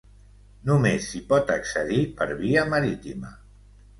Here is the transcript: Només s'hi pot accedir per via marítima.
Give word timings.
Només 0.69 1.09
s'hi 1.09 1.19
pot 1.33 1.51
accedir 1.57 2.01
per 2.21 2.27
via 2.41 2.63
marítima. 2.73 3.35